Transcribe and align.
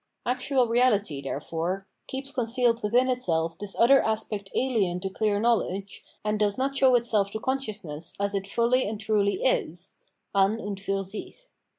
Actual 0.25 0.67
reality, 0.67 1.21
therefore, 1.21 1.85
keeps 2.07 2.31
concealed 2.31 2.81
within 2.81 3.07
itself 3.07 3.55
this 3.59 3.75
other 3.77 4.03
aspect 4.03 4.49
alien 4.55 4.99
to 4.99 5.11
clear 5.11 5.39
knowledge, 5.39 6.03
and 6.25 6.39
does 6.39 6.57
not 6.57 6.75
show 6.75 6.95
itself 6.95 7.29
to 7.29 7.39
consciousness 7.39 8.13
as 8.19 8.33
it 8.33 8.47
fully 8.47 8.83
and 8.83 8.99
truly 8.99 9.35
is 9.43 9.97
{an 10.33 10.57
md 10.57 10.79
fur 10.79 11.03
sick). 11.03 11.35